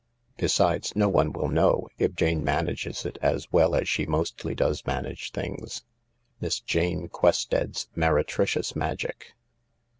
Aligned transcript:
Besides, 0.37 0.95
no 0.95 1.09
one 1.09 1.31
will 1.31 1.47
know, 1.49 1.87
if 1.99 2.15
Jane 2.15 2.43
manages 2.43 3.05
it 3.05 3.19
as 3.21 3.51
well 3.53 3.75
as 3.75 3.87
she 3.87 4.07
mostly 4.07 4.55
does 4.55 4.83
manage 4.87 5.29
things."" 5.29 5.83
Miss 6.41 6.59
Jane 6.59 7.07
Quested's 7.07 7.87
Meretricious 7.95 8.75
Magic. 8.75 9.33